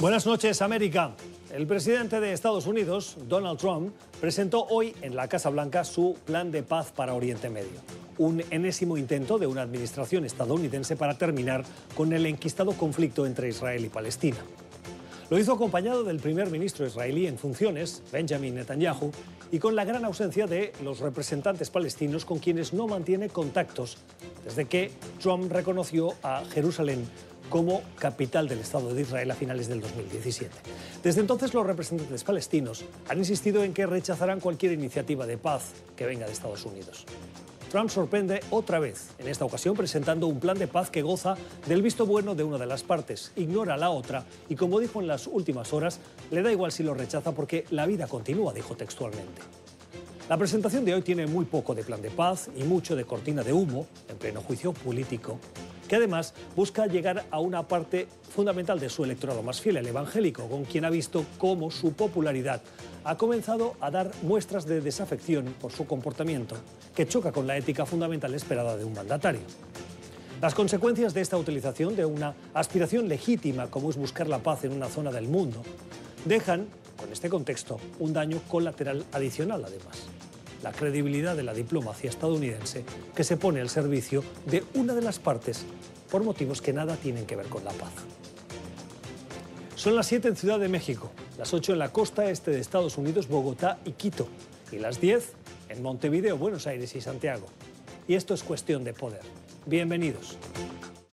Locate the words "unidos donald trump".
2.66-3.92